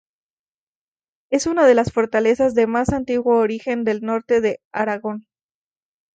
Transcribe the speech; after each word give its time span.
Es 1.29 1.45
una 1.45 1.67
de 1.67 1.75
las 1.75 1.93
fortalezas 1.93 2.55
de 2.55 2.65
más 2.65 2.89
antiguo 2.89 3.37
origen 3.37 3.83
del 3.83 4.01
norte 4.01 4.41
de 4.41 4.59
Aragón. 4.73 5.27